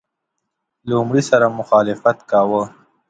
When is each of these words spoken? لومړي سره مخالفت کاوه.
لومړي 0.89 1.21
سره 1.29 1.47
مخالفت 1.59 2.17
کاوه. 2.29 2.63